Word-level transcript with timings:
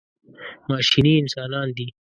ماشیني 0.69 1.13
انسانان 1.21 1.67
دي. 1.77 1.87